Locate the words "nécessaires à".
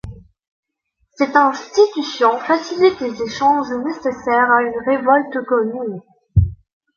3.85-4.63